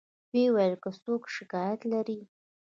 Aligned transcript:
و 0.29 0.33
یې 0.41 0.47
ویل 0.55 0.73
که 0.83 0.89
څوک 1.03 1.21
شکایت 1.35 1.81
لري. 1.93 2.19